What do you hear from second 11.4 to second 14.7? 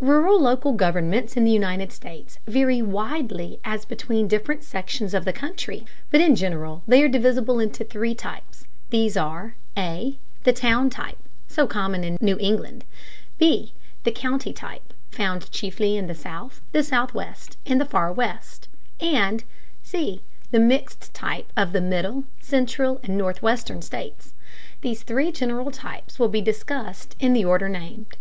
so common in New England; (b) the county